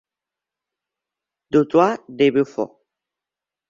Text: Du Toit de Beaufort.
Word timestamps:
Du 1.51 1.61
Toit 1.67 2.01
de 2.09 2.31
Beaufort. 2.31 2.75